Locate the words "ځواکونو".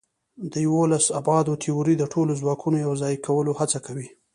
2.41-2.77